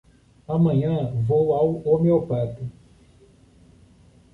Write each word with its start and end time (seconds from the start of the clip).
Amanhã 0.47 1.13
vou 1.27 1.53
ao 1.53 1.87
homeopata. 1.87 2.63